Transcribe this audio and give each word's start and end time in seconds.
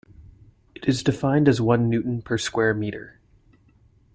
It 0.73 0.87
is 0.89 1.03
defined 1.03 1.47
as 1.47 1.61
one 1.61 1.87
newton 1.87 2.23
per 2.23 2.39
square 2.39 2.73
metre. 2.73 3.19